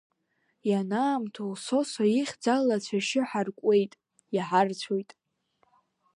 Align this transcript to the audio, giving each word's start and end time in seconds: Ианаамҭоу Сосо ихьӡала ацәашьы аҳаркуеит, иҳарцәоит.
Ианаамҭоу 0.69 1.51
Сосо 1.65 2.03
ихьӡала 2.19 2.75
ацәашьы 2.77 3.21
аҳаркуеит, 3.23 3.91
иҳарцәоит. 4.35 5.09